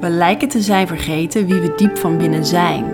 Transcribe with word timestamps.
We 0.00 0.08
lijken 0.08 0.48
te 0.48 0.60
zijn 0.60 0.86
vergeten 0.86 1.46
wie 1.46 1.60
we 1.60 1.72
diep 1.76 1.98
van 1.98 2.16
binnen 2.16 2.44
zijn 2.44 2.84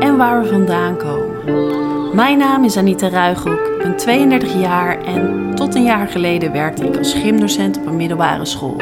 en 0.00 0.16
waar 0.16 0.42
we 0.42 0.48
vandaan 0.48 0.96
komen. 0.96 2.14
Mijn 2.14 2.38
naam 2.38 2.64
is 2.64 2.76
Anita 2.76 3.08
Ruigrok, 3.08 3.66
ik 3.66 3.82
ben 3.82 3.96
32 3.96 4.60
jaar 4.60 5.04
en 5.04 5.52
tot 5.54 5.74
een 5.74 5.84
jaar 5.84 6.08
geleden 6.08 6.52
werkte 6.52 6.86
ik 6.86 6.96
als 6.96 7.14
gymdocent 7.14 7.78
op 7.78 7.86
een 7.86 7.96
middelbare 7.96 8.44
school. 8.44 8.76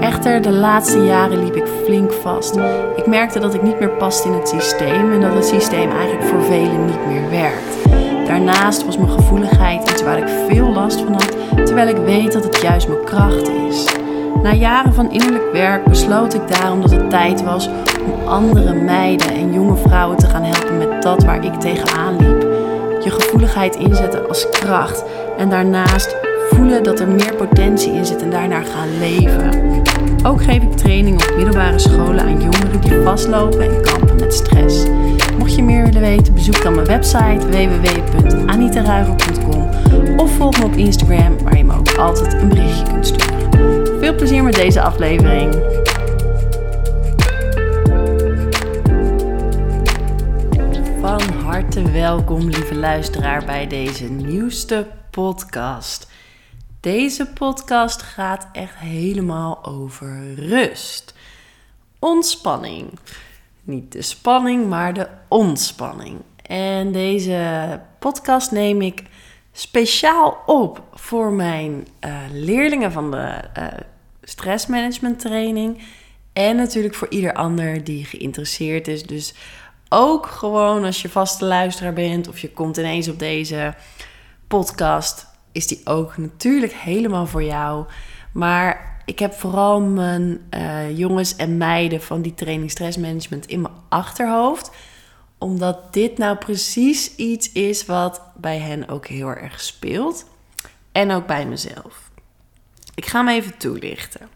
Echter, 0.00 0.42
de 0.42 0.50
laatste 0.50 1.04
jaren 1.04 1.44
liep 1.44 1.56
ik 1.56 1.66
flink 1.84 2.12
vast. 2.12 2.56
Ik 2.96 3.06
merkte 3.06 3.40
dat 3.40 3.54
ik 3.54 3.62
niet 3.62 3.78
meer 3.78 3.90
paste 3.90 4.28
in 4.28 4.34
het 4.34 4.48
systeem 4.48 5.12
en 5.12 5.20
dat 5.20 5.34
het 5.34 5.46
systeem 5.46 5.90
eigenlijk 5.90 6.22
voor 6.22 6.42
velen 6.42 6.84
niet 6.86 7.06
meer 7.08 7.30
werkt. 7.30 7.88
Daarnaast 8.26 8.84
was 8.84 8.96
mijn 8.96 9.10
gevoeligheid 9.10 9.90
iets 9.90 10.02
waar 10.02 10.18
ik 10.18 10.28
veel 10.48 10.72
last 10.72 11.00
van 11.00 11.12
had, 11.12 11.36
terwijl 11.66 11.88
ik 11.88 12.04
weet 12.04 12.32
dat 12.32 12.44
het 12.44 12.60
juist 12.60 12.88
mijn 12.88 13.04
kracht 13.04 13.48
is. 13.48 14.01
Na 14.42 14.52
jaren 14.52 14.94
van 14.94 15.10
innerlijk 15.10 15.52
werk 15.52 15.84
besloot 15.84 16.34
ik 16.34 16.48
daarom 16.48 16.80
dat 16.80 16.90
het 16.90 17.10
tijd 17.10 17.44
was 17.44 17.68
om 18.04 18.28
andere 18.28 18.74
meiden 18.74 19.28
en 19.28 19.52
jonge 19.52 19.76
vrouwen 19.76 20.18
te 20.18 20.26
gaan 20.26 20.42
helpen 20.42 20.78
met 20.78 21.02
dat 21.02 21.24
waar 21.24 21.44
ik 21.44 21.54
tegenaan 21.54 22.16
liep. 22.16 22.42
Je 23.04 23.10
gevoeligheid 23.10 23.76
inzetten 23.76 24.28
als 24.28 24.50
kracht 24.50 25.04
en 25.38 25.50
daarnaast 25.50 26.16
voelen 26.50 26.82
dat 26.82 27.00
er 27.00 27.08
meer 27.08 27.34
potentie 27.34 27.92
in 27.92 28.06
zit 28.06 28.22
en 28.22 28.30
daarnaar 28.30 28.64
gaan 28.64 28.98
leven. 28.98 29.50
Ook 30.26 30.42
geef 30.42 30.62
ik 30.62 30.72
training 30.72 31.22
op 31.22 31.32
middelbare 31.36 31.78
scholen 31.78 32.20
aan 32.20 32.40
jongeren 32.40 32.80
die 32.80 33.02
vastlopen 33.02 33.60
en 33.60 33.82
kampen 33.82 34.16
met 34.16 34.34
stress. 34.34 34.86
Mocht 35.38 35.54
je 35.54 35.62
meer 35.62 35.84
willen 35.84 36.00
weten, 36.00 36.34
bezoek 36.34 36.62
dan 36.62 36.74
mijn 36.74 36.86
website 36.86 37.46
www.anitaruiger.com 37.50 39.68
of 40.16 40.36
volg 40.36 40.58
me 40.58 40.64
op 40.64 40.74
Instagram 40.74 41.42
waar 41.42 41.56
je 41.56 41.64
me 41.64 41.74
ook 41.74 41.96
altijd 41.96 42.32
een 42.32 42.48
berichtje 42.48 42.84
kunt 42.84 43.06
sturen. 43.06 43.31
Veel 44.12 44.20
plezier 44.20 44.42
met 44.42 44.54
deze 44.54 44.82
aflevering. 44.82 45.52
Van 51.00 51.22
harte 51.22 51.90
welkom, 51.92 52.48
lieve 52.48 52.74
luisteraar, 52.74 53.44
bij 53.44 53.66
deze 53.66 54.04
nieuwste 54.04 54.86
podcast. 55.10 56.10
Deze 56.80 57.26
podcast 57.26 58.02
gaat 58.02 58.48
echt 58.52 58.76
helemaal 58.76 59.64
over 59.64 60.34
rust. 60.34 61.14
Ontspanning. 61.98 62.98
Niet 63.62 63.92
de 63.92 64.02
spanning, 64.02 64.68
maar 64.68 64.94
de 64.94 65.08
ontspanning. 65.28 66.20
En 66.46 66.92
deze 66.92 67.80
podcast 67.98 68.50
neem 68.50 68.82
ik 68.82 69.02
speciaal 69.52 70.42
op 70.46 70.82
voor 70.94 71.32
mijn 71.32 71.86
uh, 72.04 72.16
leerlingen 72.32 72.92
van 72.92 73.10
de 73.10 73.40
uh, 73.58 73.64
stressmanagement 74.22 75.18
training. 75.18 75.82
En 76.32 76.56
natuurlijk 76.56 76.94
voor 76.94 77.08
ieder 77.10 77.32
ander 77.32 77.84
die 77.84 78.04
geïnteresseerd 78.04 78.88
is. 78.88 79.02
Dus 79.02 79.34
ook 79.88 80.26
gewoon 80.26 80.84
als 80.84 81.02
je 81.02 81.08
vaste 81.08 81.44
luisteraar 81.44 81.92
bent 81.92 82.28
of 82.28 82.38
je 82.38 82.50
komt 82.50 82.76
ineens 82.76 83.08
op 83.08 83.18
deze 83.18 83.74
podcast, 84.48 85.26
is 85.52 85.66
die 85.66 85.80
ook 85.84 86.16
natuurlijk 86.16 86.72
helemaal 86.72 87.26
voor 87.26 87.42
jou. 87.42 87.86
Maar 88.32 89.00
ik 89.04 89.18
heb 89.18 89.32
vooral 89.32 89.80
mijn 89.80 90.40
uh, 90.50 90.98
jongens 90.98 91.36
en 91.36 91.56
meiden 91.56 92.02
van 92.02 92.22
die 92.22 92.34
training 92.34 92.70
stressmanagement 92.70 93.46
in 93.46 93.60
mijn 93.60 93.74
achterhoofd 93.88 94.70
omdat 95.42 95.92
dit 95.92 96.18
nou 96.18 96.36
precies 96.36 97.16
iets 97.16 97.52
is 97.52 97.86
wat 97.86 98.22
bij 98.36 98.58
hen 98.58 98.88
ook 98.88 99.06
heel 99.06 99.28
erg 99.28 99.60
speelt. 99.60 100.26
En 100.92 101.10
ook 101.10 101.26
bij 101.26 101.46
mezelf. 101.46 102.10
Ik 102.94 103.06
ga 103.06 103.18
hem 103.18 103.28
even 103.28 103.56
toelichten. 103.56 104.28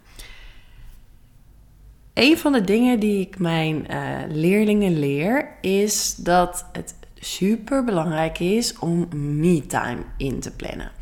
Een 2.15 2.39
van 2.39 2.53
de 2.53 2.65
dingen 2.65 3.01
die 3.01 3.21
ik 3.21 3.39
mijn 3.39 3.87
uh, 3.91 4.19
leerlingen 4.29 4.99
leer 4.99 5.49
is 5.61 6.15
dat 6.15 6.65
het 6.73 6.95
super 7.15 7.85
belangrijk 7.85 8.39
is 8.39 8.79
om 8.79 9.09
me-time 9.15 10.03
in 10.17 10.41
te 10.41 10.51
plannen. 10.51 10.93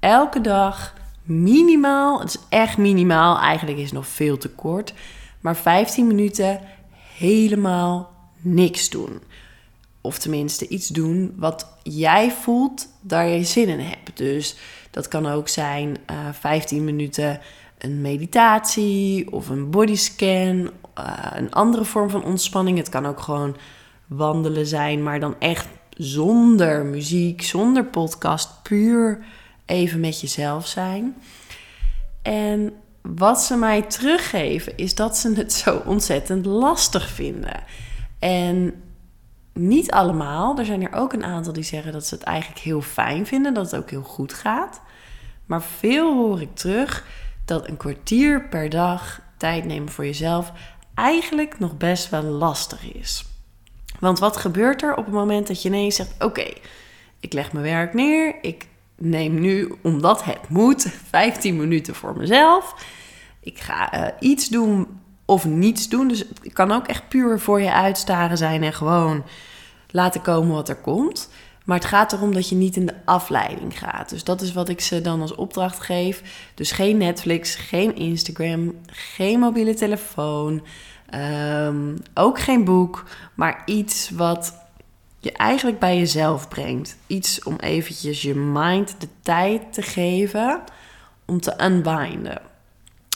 Elke 0.00 0.40
dag 0.40 0.94
minimaal, 1.22 2.20
het 2.20 2.28
is 2.28 2.38
echt 2.48 2.78
minimaal, 2.78 3.38
eigenlijk 3.38 3.78
is 3.78 3.84
het 3.84 3.92
nog 3.92 4.06
veel 4.06 4.38
te 4.38 4.48
kort, 4.48 4.94
maar 5.40 5.56
15 5.56 6.06
minuten 6.06 6.60
helemaal 7.16 8.14
niks 8.40 8.90
doen. 8.90 9.20
Of 10.00 10.18
tenminste 10.18 10.68
iets 10.68 10.88
doen 10.88 11.34
wat 11.36 11.66
jij 11.82 12.30
voelt, 12.30 12.88
daar 13.00 13.28
je 13.28 13.44
zin 13.44 13.68
in 13.68 13.80
hebt. 13.80 14.16
Dus 14.16 14.56
dat 14.90 15.08
kan 15.08 15.26
ook 15.26 15.48
zijn 15.48 15.88
uh, 15.88 16.28
eh, 16.28 16.34
15 16.34 16.84
minuten 16.84 17.40
een 17.78 18.00
meditatie 18.00 19.32
of 19.32 19.48
een 19.48 19.70
bodyscan. 19.70 20.70
Uh, 20.98 21.26
een 21.34 21.52
andere 21.52 21.84
vorm 21.84 22.10
van 22.10 22.24
ontspanning. 22.24 22.78
Het 22.78 22.88
kan 22.88 23.06
ook 23.06 23.20
gewoon 23.20 23.56
wandelen 24.06 24.66
zijn, 24.66 25.02
maar 25.02 25.20
dan 25.20 25.34
echt 25.38 25.68
zonder 25.90 26.84
muziek, 26.86 27.42
zonder 27.42 27.84
podcast. 27.84 28.62
Puur 28.62 29.24
even 29.66 30.00
met 30.00 30.20
jezelf 30.20 30.66
zijn. 30.66 31.14
En 32.22 32.72
wat 33.02 33.40
ze 33.40 33.56
mij 33.56 33.82
teruggeven 33.82 34.76
is 34.76 34.94
dat 34.94 35.16
ze 35.16 35.32
het 35.32 35.52
zo 35.52 35.82
ontzettend 35.86 36.46
lastig 36.46 37.08
vinden. 37.08 37.62
En 38.18 38.74
niet 39.52 39.90
allemaal. 39.90 40.58
Er 40.58 40.64
zijn 40.64 40.82
er 40.82 40.98
ook 40.98 41.12
een 41.12 41.24
aantal 41.24 41.52
die 41.52 41.62
zeggen 41.62 41.92
dat 41.92 42.06
ze 42.06 42.14
het 42.14 42.24
eigenlijk 42.24 42.60
heel 42.60 42.82
fijn 42.82 43.26
vinden, 43.26 43.54
dat 43.54 43.70
het 43.70 43.80
ook 43.80 43.90
heel 43.90 44.02
goed 44.02 44.32
gaat. 44.32 44.80
Maar 45.46 45.62
veel 45.62 46.14
hoor 46.14 46.40
ik 46.40 46.54
terug 46.54 47.04
dat 47.44 47.68
een 47.68 47.76
kwartier 47.76 48.48
per 48.48 48.68
dag 48.68 49.20
tijd 49.36 49.64
nemen 49.64 49.88
voor 49.88 50.04
jezelf 50.04 50.52
eigenlijk 50.94 51.58
nog 51.58 51.76
best 51.76 52.10
wel 52.10 52.22
lastig 52.22 52.92
is. 52.94 53.24
Want 54.00 54.18
wat 54.18 54.36
gebeurt 54.36 54.82
er 54.82 54.96
op 54.96 55.04
het 55.04 55.14
moment 55.14 55.46
dat 55.46 55.62
je 55.62 55.68
ineens 55.68 55.96
zegt: 55.96 56.14
Oké, 56.24 56.52
ik 57.20 57.32
leg 57.32 57.52
mijn 57.52 57.64
werk 57.64 57.94
neer, 57.94 58.34
ik 58.42 58.66
neem 58.96 59.40
nu, 59.40 59.74
omdat 59.82 60.24
het 60.24 60.48
moet, 60.48 60.82
15 61.10 61.56
minuten 61.56 61.94
voor 61.94 62.16
mezelf. 62.16 62.74
Ik 63.40 63.58
ga 63.58 63.94
uh, 63.94 64.30
iets 64.30 64.48
doen 64.48 64.99
of 65.30 65.44
niets 65.44 65.88
doen. 65.88 66.08
Dus 66.08 66.18
het 66.18 66.52
kan 66.52 66.72
ook 66.72 66.86
echt 66.86 67.08
puur 67.08 67.40
voor 67.40 67.60
je 67.60 67.72
uitstaren 67.72 68.38
zijn 68.38 68.62
en 68.62 68.72
gewoon 68.72 69.24
laten 69.90 70.22
komen 70.22 70.54
wat 70.54 70.68
er 70.68 70.76
komt. 70.76 71.30
Maar 71.64 71.76
het 71.76 71.88
gaat 71.88 72.12
erom 72.12 72.32
dat 72.34 72.48
je 72.48 72.54
niet 72.54 72.76
in 72.76 72.86
de 72.86 72.94
afleiding 73.04 73.78
gaat. 73.78 74.08
Dus 74.08 74.24
dat 74.24 74.40
is 74.40 74.52
wat 74.52 74.68
ik 74.68 74.80
ze 74.80 75.00
dan 75.00 75.20
als 75.20 75.34
opdracht 75.34 75.80
geef. 75.80 76.22
Dus 76.54 76.72
geen 76.72 76.96
Netflix, 76.96 77.54
geen 77.54 77.96
Instagram, 77.96 78.74
geen 78.86 79.38
mobiele 79.38 79.74
telefoon, 79.74 80.62
um, 81.14 81.96
ook 82.14 82.40
geen 82.40 82.64
boek, 82.64 83.04
maar 83.34 83.62
iets 83.64 84.10
wat 84.10 84.54
je 85.18 85.32
eigenlijk 85.32 85.78
bij 85.78 85.98
jezelf 85.98 86.48
brengt. 86.48 86.96
Iets 87.06 87.42
om 87.42 87.56
eventjes 87.56 88.22
je 88.22 88.34
mind 88.34 88.94
de 88.98 89.08
tijd 89.22 89.72
te 89.72 89.82
geven 89.82 90.60
om 91.24 91.40
te 91.40 91.54
unbinden. 91.64 92.40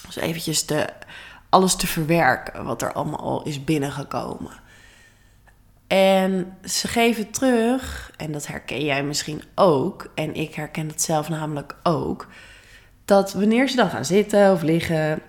Dus 0.06 0.16
eventjes 0.16 0.64
te, 0.64 0.88
alles 1.54 1.76
te 1.76 1.86
verwerken 1.86 2.64
wat 2.64 2.82
er 2.82 2.92
allemaal 2.92 3.20
al 3.20 3.42
is 3.42 3.64
binnengekomen. 3.64 4.52
En 5.86 6.56
ze 6.64 6.88
geven 6.88 7.30
terug, 7.30 8.12
en 8.16 8.32
dat 8.32 8.46
herken 8.46 8.84
jij 8.84 9.04
misschien 9.04 9.42
ook, 9.54 10.10
en 10.14 10.34
ik 10.34 10.54
herken 10.54 10.88
het 10.88 11.02
zelf 11.02 11.28
namelijk 11.28 11.76
ook, 11.82 12.28
dat 13.04 13.32
wanneer 13.32 13.68
ze 13.68 13.76
dan 13.76 13.90
gaan 13.90 14.04
zitten 14.04 14.52
of 14.52 14.62
liggen, 14.62 15.22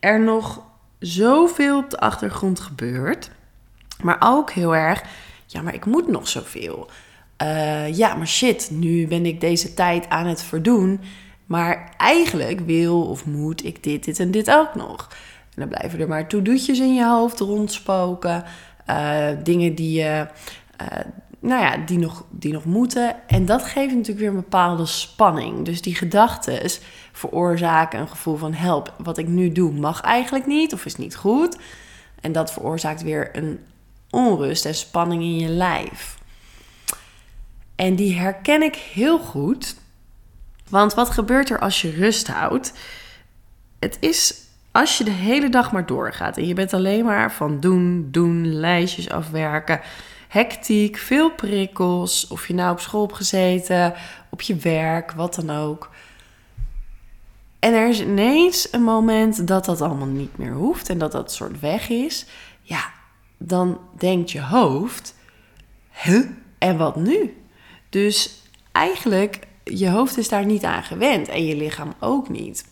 er 0.00 0.20
nog 0.20 0.62
zoveel 0.98 1.78
op 1.78 1.90
de 1.90 1.98
achtergrond 1.98 2.60
gebeurt. 2.60 3.30
Maar 4.02 4.16
ook 4.20 4.50
heel 4.50 4.74
erg, 4.76 5.02
ja, 5.46 5.62
maar 5.62 5.74
ik 5.74 5.84
moet 5.84 6.08
nog 6.08 6.28
zoveel. 6.28 6.90
Uh, 7.42 7.96
ja, 7.96 8.14
maar 8.14 8.28
shit, 8.28 8.68
nu 8.70 9.06
ben 9.06 9.26
ik 9.26 9.40
deze 9.40 9.74
tijd 9.74 10.08
aan 10.08 10.26
het 10.26 10.42
verdoen. 10.42 11.00
Maar 11.46 11.94
eigenlijk 11.96 12.60
wil 12.60 13.06
of 13.06 13.26
moet 13.26 13.64
ik 13.64 13.82
dit, 13.82 14.04
dit 14.04 14.20
en 14.20 14.30
dit 14.30 14.50
ook 14.50 14.74
nog. 14.74 15.08
En 15.54 15.68
dan 15.68 15.68
blijven 15.68 16.00
er 16.00 16.08
maar 16.08 16.28
to-do'tjes 16.28 16.78
in 16.78 16.94
je 16.94 17.06
hoofd 17.06 17.40
rondspoken. 17.40 18.44
Uh, 18.90 19.28
dingen 19.42 19.74
die, 19.74 20.02
uh, 20.02 20.20
nou 21.38 21.62
ja, 21.62 21.76
die, 21.76 21.98
nog, 21.98 22.24
die 22.30 22.52
nog 22.52 22.64
moeten. 22.64 23.16
En 23.26 23.46
dat 23.46 23.62
geeft 23.62 23.92
natuurlijk 23.94 24.18
weer 24.18 24.28
een 24.28 24.34
bepaalde 24.34 24.86
spanning. 24.86 25.64
Dus 25.64 25.82
die 25.82 25.94
gedachten 25.94 26.70
veroorzaken 27.12 28.00
een 28.00 28.08
gevoel 28.08 28.36
van 28.36 28.54
help. 28.54 28.94
Wat 28.98 29.18
ik 29.18 29.26
nu 29.26 29.52
doe 29.52 29.72
mag 29.72 30.00
eigenlijk 30.00 30.46
niet 30.46 30.72
of 30.72 30.84
is 30.84 30.96
niet 30.96 31.16
goed. 31.16 31.56
En 32.20 32.32
dat 32.32 32.52
veroorzaakt 32.52 33.02
weer 33.02 33.36
een 33.36 33.58
onrust 34.10 34.64
en 34.64 34.74
spanning 34.74 35.22
in 35.22 35.38
je 35.38 35.48
lijf. 35.48 36.18
En 37.76 37.94
die 37.94 38.18
herken 38.18 38.62
ik 38.62 38.74
heel 38.74 39.18
goed. 39.18 39.76
Want 40.68 40.94
wat 40.94 41.10
gebeurt 41.10 41.50
er 41.50 41.58
als 41.58 41.82
je 41.82 41.90
rust 41.90 42.26
houdt? 42.26 42.72
Het 43.78 43.96
is 44.00 44.43
als 44.74 44.98
je 44.98 45.04
de 45.04 45.10
hele 45.10 45.48
dag 45.48 45.72
maar 45.72 45.86
doorgaat 45.86 46.36
en 46.36 46.46
je 46.46 46.54
bent 46.54 46.72
alleen 46.72 47.04
maar 47.04 47.32
van 47.32 47.60
doen, 47.60 48.08
doen, 48.10 48.54
lijstjes 48.54 49.10
afwerken, 49.10 49.80
hectiek, 50.28 50.96
veel 50.96 51.30
prikkels, 51.30 52.26
of 52.26 52.46
je 52.46 52.54
nou 52.54 52.72
op 52.72 52.80
school 52.80 53.02
hebt 53.02 53.16
gezeten, 53.16 53.94
op 54.30 54.40
je 54.40 54.56
werk, 54.56 55.12
wat 55.12 55.34
dan 55.34 55.50
ook. 55.50 55.90
En 57.58 57.74
er 57.74 57.88
is 57.88 58.00
ineens 58.00 58.68
een 58.72 58.82
moment 58.82 59.46
dat 59.46 59.64
dat 59.64 59.80
allemaal 59.80 60.06
niet 60.06 60.38
meer 60.38 60.52
hoeft 60.52 60.88
en 60.88 60.98
dat 60.98 61.12
dat 61.12 61.32
soort 61.32 61.60
weg 61.60 61.88
is. 61.88 62.26
Ja, 62.62 62.92
dan 63.38 63.78
denkt 63.98 64.30
je 64.30 64.42
hoofd, 64.42 65.14
huh, 65.90 66.26
en 66.58 66.76
wat 66.76 66.96
nu? 66.96 67.42
Dus 67.88 68.42
eigenlijk, 68.72 69.38
je 69.64 69.90
hoofd 69.90 70.16
is 70.16 70.28
daar 70.28 70.46
niet 70.46 70.64
aan 70.64 70.82
gewend 70.82 71.28
en 71.28 71.46
je 71.46 71.56
lichaam 71.56 71.92
ook 72.00 72.28
niet. 72.28 72.64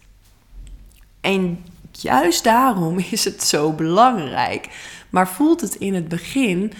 En 1.21 1.65
juist 2.01 2.45
daarom 2.45 2.99
is 3.11 3.25
het 3.25 3.43
zo 3.43 3.73
belangrijk. 3.73 4.69
Maar 5.11 5.29
voelt 5.29 5.61
het 5.61 5.75
in 5.75 5.95
het 5.95 6.09
begin 6.09 6.73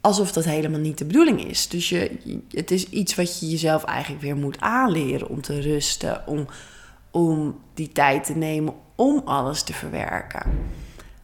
alsof 0.00 0.32
dat 0.32 0.44
helemaal 0.44 0.80
niet 0.80 0.98
de 0.98 1.04
bedoeling 1.04 1.44
is. 1.44 1.68
Dus 1.68 1.88
je, 1.88 2.10
het 2.50 2.70
is 2.70 2.88
iets 2.88 3.14
wat 3.14 3.40
je 3.40 3.48
jezelf 3.48 3.84
eigenlijk 3.84 4.22
weer 4.22 4.36
moet 4.36 4.60
aanleren 4.60 5.28
om 5.28 5.40
te 5.40 5.60
rusten, 5.60 6.26
om, 6.26 6.46
om 7.10 7.58
die 7.74 7.92
tijd 7.92 8.24
te 8.24 8.36
nemen 8.36 8.74
om 8.94 9.22
alles 9.24 9.62
te 9.62 9.72
verwerken. 9.72 10.42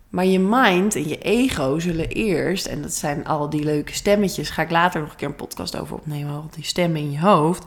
Maar 0.08 0.26
je 0.26 0.38
mind 0.38 0.94
en 0.94 1.08
je 1.08 1.18
ego 1.18 1.78
zullen 1.78 2.08
eerst, 2.08 2.66
en 2.66 2.82
dat 2.82 2.94
zijn 2.94 3.26
al 3.26 3.50
die 3.50 3.64
leuke 3.64 3.94
stemmetjes, 3.94 4.50
ga 4.50 4.62
ik 4.62 4.70
later 4.70 5.00
nog 5.00 5.10
een 5.10 5.16
keer 5.16 5.28
een 5.28 5.34
podcast 5.34 5.76
over 5.76 5.96
opnemen, 5.96 6.34
al 6.34 6.48
die 6.54 6.64
stemmen 6.64 7.00
in 7.00 7.10
je 7.10 7.20
hoofd, 7.20 7.64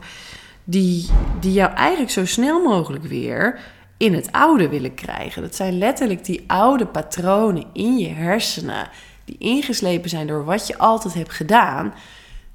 die, 0.64 1.08
die 1.40 1.52
jou 1.52 1.72
eigenlijk 1.72 2.12
zo 2.12 2.26
snel 2.26 2.62
mogelijk 2.62 3.04
weer 3.04 3.60
in 3.96 4.14
het 4.14 4.32
oude 4.32 4.68
willen 4.68 4.94
krijgen. 4.94 5.42
Dat 5.42 5.54
zijn 5.54 5.78
letterlijk 5.78 6.24
die 6.24 6.44
oude 6.46 6.86
patronen 6.86 7.64
in 7.72 7.98
je 7.98 8.08
hersenen, 8.08 8.88
die 9.24 9.38
ingeslepen 9.38 10.10
zijn 10.10 10.26
door 10.26 10.44
wat 10.44 10.66
je 10.66 10.78
altijd 10.78 11.14
hebt 11.14 11.32
gedaan, 11.32 11.94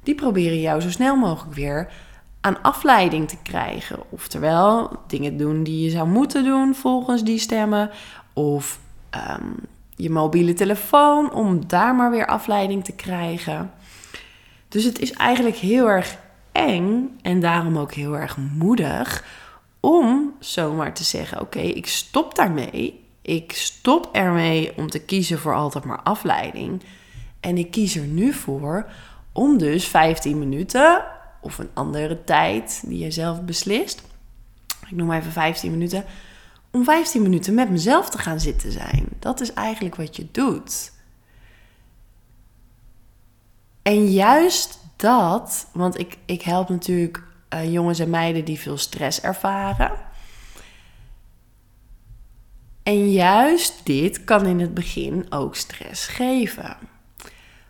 die 0.03 0.15
proberen 0.15 0.59
jou 0.59 0.81
zo 0.81 0.89
snel 0.89 1.15
mogelijk 1.15 1.55
weer 1.55 1.91
aan 2.41 2.61
afleiding 2.61 3.29
te 3.29 3.37
krijgen. 3.43 3.99
Oftewel, 4.09 4.99
dingen 5.07 5.37
doen 5.37 5.63
die 5.63 5.83
je 5.83 5.89
zou 5.89 6.07
moeten 6.07 6.43
doen 6.43 6.75
volgens 6.75 7.23
die 7.23 7.39
stemmen, 7.39 7.89
of 8.33 8.79
ehm, 9.09 9.51
je 9.95 10.09
mobiele 10.09 10.53
telefoon 10.53 11.33
om 11.33 11.67
daar 11.67 11.95
maar 11.95 12.11
weer 12.11 12.27
afleiding 12.27 12.83
te 12.83 12.95
krijgen. 12.95 13.71
Dus 14.67 14.83
het 14.83 14.99
is 14.99 15.11
eigenlijk 15.11 15.55
heel 15.55 15.89
erg 15.89 16.17
eng 16.51 17.17
en 17.21 17.39
daarom 17.39 17.77
ook 17.77 17.93
heel 17.93 18.17
erg 18.17 18.37
moedig 18.37 19.23
om 19.79 20.35
zomaar 20.39 20.93
te 20.93 21.03
zeggen: 21.03 21.41
Oké, 21.41 21.59
ik 21.59 21.87
stop 21.87 22.35
daarmee. 22.35 23.07
Ik 23.21 23.51
stop 23.51 24.09
ermee 24.11 24.77
om 24.77 24.89
te 24.89 24.99
kiezen 24.99 25.39
voor 25.39 25.55
altijd 25.55 25.83
maar 25.83 26.01
afleiding. 26.01 26.83
En 27.39 27.57
ik 27.57 27.71
kies 27.71 27.95
er 27.95 28.05
nu 28.05 28.33
voor 28.33 28.91
om 29.31 29.57
dus 29.57 29.85
15 29.87 30.39
minuten 30.39 31.03
of 31.41 31.57
een 31.57 31.69
andere 31.73 32.23
tijd 32.23 32.83
die 32.85 32.99
je 32.99 33.11
zelf 33.11 33.41
beslist. 33.41 34.01
Ik 34.89 34.95
noem 34.95 35.11
even 35.11 35.31
15 35.31 35.71
minuten 35.71 36.05
om 36.71 36.83
15 36.83 37.21
minuten 37.21 37.53
met 37.53 37.69
mezelf 37.69 38.09
te 38.09 38.17
gaan 38.17 38.39
zitten 38.39 38.71
zijn. 38.71 39.07
Dat 39.19 39.41
is 39.41 39.53
eigenlijk 39.53 39.95
wat 39.95 40.15
je 40.15 40.27
doet. 40.31 40.91
En 43.81 44.11
juist 44.11 44.79
dat, 44.95 45.67
want 45.73 45.99
ik, 45.99 46.17
ik 46.25 46.41
help 46.41 46.69
natuurlijk 46.69 47.23
uh, 47.53 47.71
jongens 47.71 47.99
en 47.99 48.09
meiden 48.09 48.45
die 48.45 48.59
veel 48.59 48.77
stress 48.77 49.21
ervaren. 49.21 49.91
En 52.83 53.11
juist 53.11 53.85
dit 53.85 54.23
kan 54.23 54.45
in 54.45 54.59
het 54.59 54.73
begin 54.73 55.25
ook 55.29 55.55
stress 55.55 56.07
geven. 56.07 56.77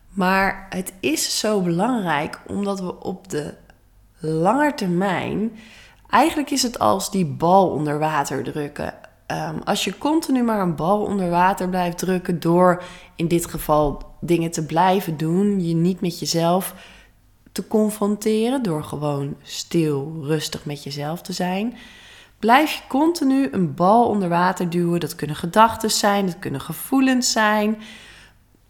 Maar 0.10 0.68
het 0.70 0.94
is 1.00 1.40
zo 1.40 1.62
belangrijk 1.62 2.40
omdat 2.48 2.80
we 2.80 3.00
op 3.00 3.30
de 3.30 3.54
lange 4.20 4.74
termijn 4.74 5.52
Eigenlijk 6.10 6.50
is 6.50 6.64
het 6.64 6.80
als 6.80 7.12
die 7.12 7.26
bal 7.26 7.70
onder 7.70 8.00
water 8.00 8.44
drukken. 8.44 8.94
Ehm, 9.26 9.58
als 9.64 9.84
je 9.84 9.98
continu 9.98 10.44
maar 10.44 10.60
een 10.60 10.76
bal 10.76 11.02
onder 11.02 11.30
water 11.30 11.70
blijft 11.70 11.98
drukken 11.98 12.40
door 12.40 12.84
in 13.16 13.28
dit 13.28 13.46
geval 13.46 14.02
dingen 14.22 14.52
te 14.52 14.66
blijven 14.66 15.18
doen, 15.18 15.68
je 15.68 15.76
niet 15.76 16.02
met 16.02 16.20
jezelf 16.20 16.76
te 17.60 17.68
confronteren 17.68 18.64
door 18.64 18.84
gewoon 18.84 19.36
stil, 19.42 20.20
rustig 20.22 20.66
met 20.66 20.84
jezelf 20.84 21.22
te 21.22 21.34
zijn, 21.34 21.78
blijf 22.40 22.74
je 22.74 22.82
continu 22.88 23.48
een 23.52 23.74
bal 23.74 24.08
onder 24.08 24.30
water 24.30 24.70
duwen. 24.70 25.00
Dat 25.00 25.16
kunnen 25.16 25.36
gedachten 25.36 25.92
zijn, 25.92 26.26
dat 26.26 26.40
kunnen 26.40 26.62
gevoelens 26.62 27.32
zijn, 27.32 27.78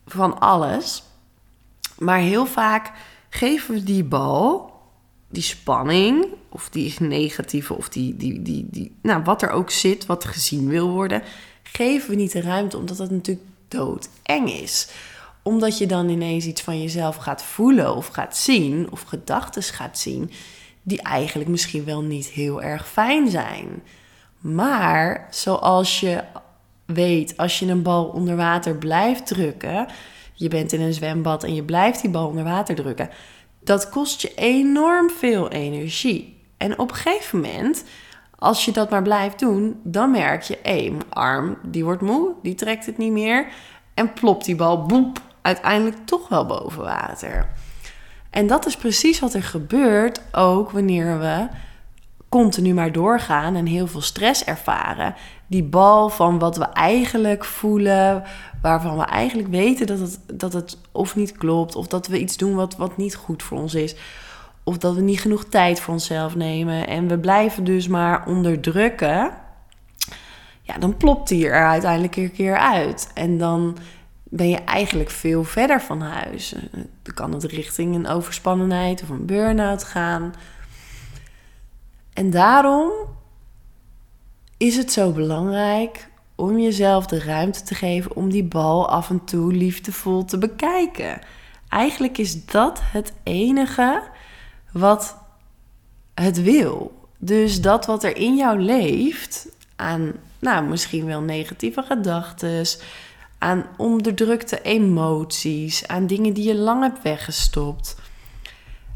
van 0.06 0.40
alles. 0.40 1.04
Maar 1.98 2.20
heel 2.20 2.46
vaak 2.46 2.92
geven 3.30 3.74
we 3.74 3.84
die 3.84 4.04
bal 4.04 4.74
die 5.32 5.44
spanning, 5.44 6.26
of 6.50 6.70
die 6.70 6.96
negatieve, 7.00 7.74
of 7.74 7.90
die, 7.90 8.16
die, 8.18 8.42
die, 8.42 8.68
die, 8.72 8.96
nou, 9.02 9.24
wat 9.24 9.42
er 9.42 9.50
ook 9.50 9.70
zit, 9.70 10.06
wat 10.06 10.26
gezien 10.26 10.68
wil 10.68 10.90
worden, 10.90 11.24
geven 11.64 12.10
we 12.10 12.16
niet 12.16 12.32
de 12.32 12.42
ruimte, 12.42 12.78
omdat 12.78 12.98
het 12.98 13.12
natuurlijk 13.12 13.48
doodeng 13.68 14.52
is. 14.52 14.90
Omdat 15.44 15.78
je 15.78 15.86
dan 15.86 16.10
ineens 16.10 16.46
iets 16.46 16.62
van 16.62 16.82
jezelf 16.82 17.16
gaat 17.16 17.44
voelen 17.44 17.96
of 17.96 18.08
gaat 18.08 18.38
zien, 18.38 18.88
of 18.92 19.02
gedachten 19.02 19.64
gaat 19.64 19.98
zien, 19.98 20.32
die 20.82 21.02
eigenlijk 21.02 21.50
misschien 21.50 21.86
wel 21.86 22.02
niet 22.02 22.28
heel 22.28 22.62
erg 22.62 22.88
fijn 22.88 23.30
zijn. 23.30 23.84
Maar 24.40 25.28
zoals 25.32 26.00
je 26.00 26.24
weet, 26.86 27.38
als 27.38 27.60
je 27.60 27.66
een 27.66 27.82
bal 27.82 28.06
onder 28.06 28.36
water 28.36 28.76
blijft 28.76 29.28
drukken, 29.28 29.88
je 30.34 30.48
bent 30.48 30.74
in 30.74 30.82
een 30.82 30.94
zwembad 30.94 31.44
en 31.44 31.56
je 31.56 31.64
blijft 31.64 32.02
die 32.02 32.10
bal 32.10 32.28
onder 32.28 32.44
water 32.44 32.76
drukken 32.76 33.10
dat 33.70 33.90
kost 33.90 34.22
je 34.22 34.34
enorm 34.36 35.10
veel 35.10 35.50
energie. 35.50 36.38
En 36.58 36.80
op 36.80 36.90
een 36.90 36.96
gegeven 36.96 37.40
moment, 37.40 37.84
als 38.36 38.66
je 38.66 38.72
dat 38.72 38.90
maar 38.90 39.02
blijft 39.02 39.40
doen, 39.40 39.80
dan 39.84 40.12
merk 40.12 40.42
je, 40.42 40.58
hé, 40.64 40.90
mijn 40.90 41.14
arm, 41.14 41.58
die 41.64 41.84
wordt 41.84 42.02
moe, 42.02 42.34
die 42.42 42.56
trekt 42.56 42.86
het 42.86 42.98
niet 42.98 43.12
meer. 43.12 43.48
En 43.94 44.14
plopt 44.14 44.46
die 44.46 44.56
bal, 44.56 44.86
boep, 44.86 45.22
uiteindelijk 45.50 46.06
toch 46.06 46.28
wel 46.28 46.46
boven 46.46 46.84
water. 46.84 47.50
En 48.30 48.48
dat 48.48 48.66
is 48.66 48.76
precies 48.78 49.20
wat 49.20 49.34
er 49.34 49.44
gebeurt 49.44 50.22
ook 50.32 50.72
wanneer 50.72 51.20
we 51.20 51.48
continu 52.30 52.74
maar 52.74 52.92
doorgaan 52.92 53.56
en 53.56 53.66
heel 53.66 53.88
veel 53.88 54.02
stress 54.02 54.44
ervaren. 54.44 55.16
Die 55.48 55.64
bal 55.64 56.10
van 56.10 56.40
wat 56.40 56.58
we 56.58 56.64
eigenlijk 56.64 57.46
voelen, 57.46 58.24
waarvan 58.62 58.98
we 58.98 59.04
eigenlijk 59.04 59.50
weten 59.50 59.88
dat 59.88 60.00
het, 60.00 60.20
dat 60.34 60.54
het 60.54 60.78
of 60.92 61.16
niet 61.16 61.38
klopt, 61.38 61.76
of 61.76 61.88
dat 61.88 62.08
we 62.08 62.20
iets 62.20 62.38
doen 62.38 62.56
wat, 62.56 62.76
wat 62.76 62.98
niet 62.98 63.16
goed 63.16 63.44
voor 63.44 63.58
ons 63.58 63.74
is, 63.74 63.96
of 64.64 64.78
dat 64.78 64.96
we 64.96 65.02
niet 65.02 65.22
genoeg 65.22 65.44
tijd 65.46 65.80
voor 65.80 65.94
onszelf 65.94 66.36
nemen 66.36 66.88
en 66.88 67.08
we 67.08 67.18
blijven 67.18 67.64
dus 67.64 67.88
maar 67.88 68.28
onderdrukken, 68.28 69.32
ja, 70.62 70.78
dan 70.78 70.98
plopt 70.98 71.28
die 71.28 71.48
er 71.48 71.68
uiteindelijk 71.68 72.16
een 72.16 72.32
keer 72.32 72.58
uit. 72.58 73.12
En 73.14 73.38
dan 73.38 73.78
ben 74.30 74.50
je 74.50 74.58
eigenlijk 74.58 75.10
veel 75.10 75.44
verder 75.44 75.82
van 75.82 76.02
huis. 76.02 76.56
Dan 76.72 77.14
kan 77.14 77.34
het 77.34 77.44
richting 77.44 77.96
een 77.96 78.08
overspannenheid 78.08 79.02
of 79.02 79.10
een 79.10 79.26
burn-out 79.26 79.84
gaan. 79.84 80.34
En 82.14 82.30
daarom 82.30 82.92
is 84.58 84.76
het 84.78 84.92
zo 84.92 85.12
belangrijk 85.12 86.10
om 86.36 86.60
jezelf 86.60 87.06
de 87.06 87.20
ruimte 87.20 87.64
te 87.64 87.76
geven 87.76 88.16
om 88.16 88.30
die 88.30 88.44
bal 88.44 88.90
af 88.90 89.10
en 89.10 89.24
toe 89.26 89.54
liefdevol 89.54 90.26
te 90.26 90.38
bekijken. 90.38 91.20
Eigenlijk 91.70 92.18
is 92.18 92.46
dat 92.46 92.80
het 92.84 93.14
enige 93.24 94.04
wat 94.72 95.18
het 96.14 96.42
wil. 96.42 97.08
Dus 97.18 97.62
dat 97.62 97.86
wat 97.86 98.04
er 98.04 98.18
in 98.18 98.36
jou 98.36 98.60
leeft 98.60 99.48
aan, 99.76 100.14
nou, 100.40 100.66
misschien 100.66 101.06
wel 101.06 101.22
negatieve 101.22 101.84
gedachten, 101.84 102.66
aan 103.40 103.66
onderdrukte 103.78 104.62
emoties, 104.62 105.88
aan 105.88 106.08
dingen 106.08 106.34
die 106.34 106.48
je 106.48 106.56
lang 106.56 106.82
hebt 106.82 107.02
weggestopt. 107.02 107.98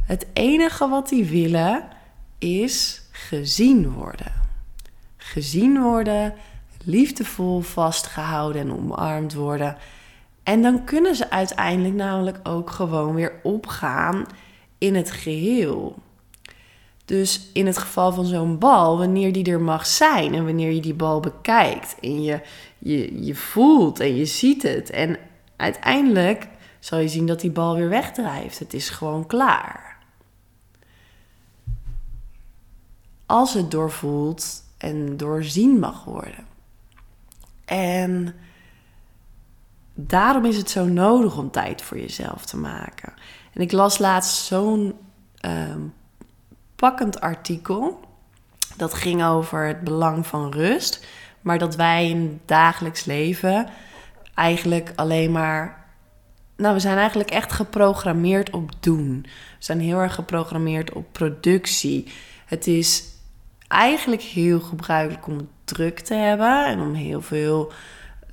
Het 0.06 0.28
enige 0.34 0.88
wat 0.88 1.10
die 1.10 1.26
willen 1.26 1.88
is 2.38 3.02
gezien 3.12 3.92
worden. 3.92 4.32
Gezien 5.18 5.82
worden, 5.82 6.34
liefdevol 6.84 7.62
vastgehouden 7.62 8.62
en 8.62 8.74
omarmd 8.74 9.34
worden. 9.34 9.78
En 10.44 10.62
dan 10.62 10.84
kunnen 10.84 11.16
ze 11.16 11.30
uiteindelijk 11.30 11.96
namelijk 11.96 12.40
ook 12.44 12.70
gewoon 12.70 13.16
weer 13.16 13.40
opgaan 13.44 14.26
in 14.78 14.96
het 14.96 15.12
geheel. 15.12 15.96
Dus 17.06 17.50
in 17.54 17.66
het 17.66 17.78
geval 17.78 18.14
van 18.14 18.26
zo'n 18.26 18.60
bal, 18.60 18.98
wanneer 18.98 19.34
die 19.34 19.52
er 19.52 19.62
mag 19.62 19.86
zijn 19.86 20.34
en 20.34 20.46
wanneer 20.46 20.72
je 20.72 20.82
die 20.82 20.94
bal 20.94 21.20
bekijkt 21.20 21.96
en 22.02 22.24
je, 22.24 22.42
je, 22.80 23.26
je 23.26 23.36
voelt 23.36 24.00
en 24.00 24.16
je 24.16 24.26
ziet 24.26 24.64
het. 24.64 24.90
En 24.90 25.18
uiteindelijk 25.56 26.48
zal 26.80 27.00
je 27.00 27.08
zien 27.08 27.26
dat 27.26 27.40
die 27.40 27.52
bal 27.52 27.76
weer 27.76 27.90
wegdrijft. 27.90 28.60
Het 28.60 28.74
is 28.74 28.90
gewoon 28.90 29.26
klaar. 29.26 29.94
als 33.34 33.54
het 33.54 33.72
doorvoelt 33.72 34.64
en 34.78 35.18
doorzien 35.18 35.80
mag 35.80 36.04
worden. 36.04 36.46
En 37.66 38.36
daarom 39.94 40.46
is 40.46 40.58
het 40.58 40.70
zo 40.70 40.86
nodig 40.86 41.38
om 41.38 41.52
tijd 41.52 41.82
voor 41.82 42.00
jezelf 42.00 42.46
te 42.46 42.58
maken. 42.58 43.14
En 43.54 43.62
ik 43.62 43.72
las 43.72 43.98
laatst 43.98 44.46
zo'n 44.46 44.94
uh, 45.46 45.76
pakkend 46.84 47.22
artikel. 47.22 48.00
Dat 48.76 48.94
ging 48.94 49.24
over 49.24 49.66
het 49.66 49.82
belang 49.82 50.28
van 50.28 50.52
rust. 50.52 51.06
Maar 51.42 51.58
dat 51.58 51.76
wij 51.76 52.10
in 52.10 52.22
het 52.22 52.48
dagelijks 52.48 53.06
leven 53.06 53.68
eigenlijk 54.36 54.92
alleen 54.96 55.32
maar. 55.32 55.86
Nou, 56.58 56.74
we 56.74 56.80
zijn 56.80 56.98
eigenlijk 56.98 57.32
echt 57.32 57.52
geprogrammeerd 57.52 58.50
op 58.50 58.72
doen. 58.80 59.22
We 59.26 59.30
zijn 59.60 59.80
heel 59.80 60.00
erg 60.00 60.16
geprogrammeerd 60.16 60.94
op 60.94 61.06
productie. 61.12 62.14
Het 62.46 62.68
is 62.68 63.04
eigenlijk 63.68 64.22
heel 64.22 64.60
gebruikelijk 64.60 65.28
om 65.28 65.50
druk 65.64 66.00
te 66.00 66.14
hebben 66.14 66.66
en 66.66 66.80
om 66.80 66.94
heel 66.94 67.22
veel 67.22 67.72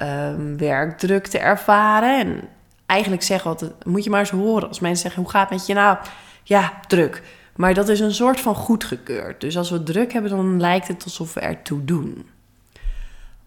um, 0.02 0.56
werkdruk 0.56 1.26
te 1.26 1.38
ervaren. 1.38 2.18
En 2.18 2.48
eigenlijk 2.86 3.22
zeggen 3.22 3.50
altijd, 3.50 3.84
moet 3.84 4.04
je 4.04 4.10
maar 4.10 4.20
eens 4.20 4.30
horen 4.30 4.68
als 4.68 4.80
mensen 4.80 5.02
zeggen, 5.02 5.22
hoe 5.22 5.30
gaat 5.30 5.48
het 5.48 5.58
met 5.58 5.66
je? 5.66 5.74
Nou, 5.74 5.98
ja, 6.42 6.80
druk. 6.86 7.22
Maar 7.56 7.74
dat 7.74 7.88
is 7.88 8.00
een 8.00 8.14
soort 8.14 8.40
van 8.40 8.54
goedgekeurd. 8.54 9.40
Dus 9.40 9.56
als 9.56 9.70
we 9.70 9.82
druk 9.82 10.12
hebben, 10.12 10.30
dan 10.30 10.60
lijkt 10.60 10.88
het 10.88 11.04
alsof 11.04 11.34
we 11.34 11.40
ertoe 11.40 11.84
doen. 11.84 12.28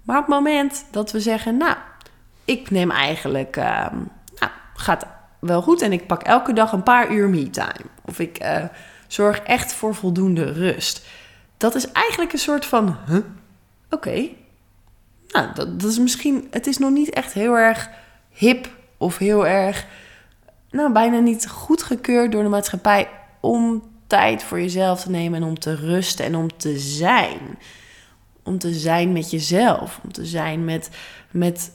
Maar 0.04 0.18
op 0.18 0.26
het 0.26 0.36
moment 0.36 0.86
dat 0.92 1.12
we 1.12 1.20
zeggen, 1.20 1.58
nou, 1.58 1.76
ik 2.46 2.72
neem 2.72 2.92
eigenlijk, 2.92 3.58
uh, 3.58 3.64
nou, 4.36 4.52
gaat 4.74 5.06
wel 5.40 5.62
goed 5.62 5.82
en 5.82 5.92
ik 5.92 6.08
pak 6.08 6.24
elke 6.24 6.54
dag 6.54 6.72
een 6.72 6.84
paar 6.84 7.12
uur 7.12 7.30
me-time. 7.30 7.86
Of 8.06 8.20
ik 8.20 8.44
uh, 8.44 8.64
zorg 9.08 9.40
echt 9.40 9.74
voor 9.74 9.96
voldoende 9.96 10.52
rust. 10.52 11.06
Dat 11.58 11.76
is 11.76 11.92
eigenlijk 11.92 12.34
een 12.34 12.40
soort 12.40 12.66
van, 12.66 12.98
huh? 13.08 13.24
oké. 13.90 14.30
Nou, 15.28 15.48
dat, 15.54 15.80
dat 15.80 15.90
is 15.90 16.00
misschien, 16.00 16.48
het 16.52 16.68
is 16.68 16.78
nog 16.78 16.92
niet 16.92 17.10
echt 17.10 17.34
heel 17.34 17.58
erg 17.58 17.90
hip 18.30 18.70
of 18.98 19.18
heel 19.18 19.48
erg, 19.48 19.86
nou, 20.70 20.92
bijna 20.92 21.20
niet 21.20 21.50
goedgekeurd 21.50 22.32
door 22.32 22.44
de 22.44 22.50
maatschappij 22.50 23.10
om 23.40 23.92
tijd 24.14 24.44
voor 24.44 24.60
jezelf 24.60 25.02
te 25.02 25.10
nemen 25.10 25.42
en 25.42 25.48
om 25.48 25.60
te 25.60 25.76
rusten 25.76 26.26
en 26.26 26.36
om 26.36 26.58
te 26.58 26.80
zijn. 26.80 27.40
Om 28.44 28.58
te 28.58 28.74
zijn 28.74 29.12
met 29.12 29.32
jezelf, 29.32 30.00
om 30.04 30.12
te 30.12 30.26
zijn 30.26 30.66
met, 30.66 30.90
met 31.32 31.72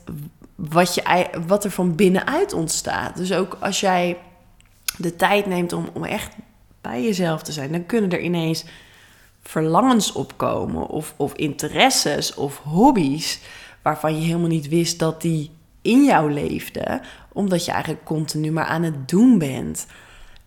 wat, 0.55 0.95
je, 0.95 1.29
wat 1.47 1.65
er 1.65 1.71
van 1.71 1.95
binnenuit 1.95 2.53
ontstaat. 2.53 3.17
Dus 3.17 3.33
ook 3.33 3.57
als 3.61 3.81
jij 3.81 4.19
de 4.97 5.17
tijd 5.17 5.47
neemt 5.47 5.73
om, 5.73 5.89
om 5.93 6.05
echt 6.05 6.35
bij 6.81 7.03
jezelf 7.03 7.43
te 7.43 7.53
zijn, 7.53 7.73
dan 7.73 7.87
kunnen 7.87 8.11
er 8.11 8.21
ineens 8.21 8.65
verlangens 9.43 10.13
opkomen 10.13 10.87
of, 10.87 11.15
of 11.17 11.33
interesses 11.35 12.35
of 12.35 12.59
hobby's 12.59 13.41
waarvan 13.83 14.17
je 14.17 14.27
helemaal 14.27 14.49
niet 14.49 14.69
wist 14.69 14.99
dat 14.99 15.21
die 15.21 15.51
in 15.83 16.05
jou 16.05 16.33
leefden, 16.33 17.01
omdat 17.33 17.65
je 17.65 17.71
eigenlijk 17.71 18.05
continu 18.05 18.51
maar 18.51 18.65
aan 18.65 18.83
het 18.83 19.09
doen 19.09 19.39
bent. 19.39 19.87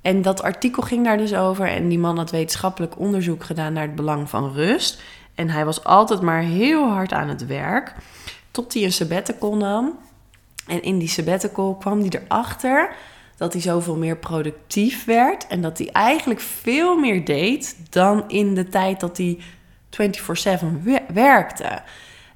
En 0.02 0.22
dat 0.22 0.42
artikel 0.42 0.84
ging 0.84 1.06
daar 1.06 1.18
dus 1.18 1.34
over 1.34 1.68
en 1.68 1.90
die 1.90 2.00
man 2.00 2.18
had 2.18 2.32
wetenschappelijk 2.32 3.00
onderzoek 3.00 3.44
gedaan 3.44 3.74
naar 3.74 3.86
het 3.86 3.96
belang 3.96 4.30
van 4.30 4.54
rust. 4.54 5.02
En 5.36 5.50
hij 5.50 5.66
was 5.66 5.84
altijd 5.84 6.22
maar 6.22 6.42
heel 6.42 6.90
hard 6.90 7.14
aan 7.14 7.28
het 7.28 7.46
werk, 7.46 7.96
tot 8.52 8.74
hij 8.74 8.84
een 8.84 8.94
sabbatical 8.94 9.56
nam. 9.56 9.98
En 10.68 10.84
in 10.84 10.98
die 10.98 11.08
sabbatical 11.08 11.76
kwam 11.76 12.00
hij 12.00 12.10
erachter 12.10 12.96
dat 13.38 13.54
hij 13.54 13.62
zoveel 13.62 13.96
meer 13.96 14.18
productief 14.18 15.06
werd 15.06 15.48
en 15.48 15.62
dat 15.62 15.78
hij 15.78 15.90
eigenlijk 15.92 16.40
veel 16.40 16.98
meer 16.98 17.26
deed 17.26 17.78
dan 17.90 18.24
in 18.28 18.54
de 18.54 18.70
tijd 18.70 19.00
dat 19.00 19.18
hij 19.18 19.40
24/7 19.90 20.84
werkte. 21.14 21.82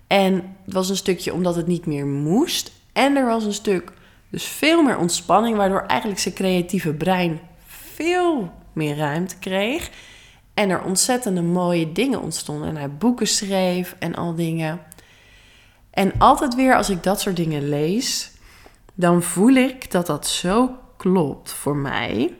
En 0.07 0.33
het 0.65 0.73
was 0.73 0.89
een 0.89 0.95
stukje 0.95 1.33
omdat 1.33 1.55
het 1.55 1.67
niet 1.67 1.85
meer 1.85 2.05
moest 2.05 2.71
en 2.93 3.15
er 3.15 3.25
was 3.25 3.43
een 3.43 3.53
stuk 3.53 3.91
dus 4.29 4.43
veel 4.43 4.83
meer 4.83 4.97
ontspanning 4.97 5.57
waardoor 5.57 5.81
eigenlijk 5.81 6.19
zijn 6.19 6.33
creatieve 6.33 6.93
brein 6.93 7.39
veel 7.95 8.51
meer 8.73 8.95
ruimte 8.95 9.37
kreeg 9.37 9.89
en 10.53 10.69
er 10.69 10.83
ontzettende 10.83 11.41
mooie 11.41 11.91
dingen 11.91 12.21
ontstonden 12.21 12.69
en 12.69 12.75
hij 12.75 12.91
boeken 12.91 13.27
schreef 13.27 13.95
en 13.99 14.15
al 14.15 14.35
dingen. 14.35 14.81
En 15.89 16.11
altijd 16.17 16.55
weer 16.55 16.75
als 16.75 16.89
ik 16.89 17.03
dat 17.03 17.21
soort 17.21 17.35
dingen 17.35 17.69
lees, 17.69 18.31
dan 18.93 19.21
voel 19.21 19.53
ik 19.53 19.91
dat 19.91 20.05
dat 20.05 20.27
zo 20.27 20.71
klopt 20.97 21.51
voor 21.51 21.75
mij. 21.75 22.33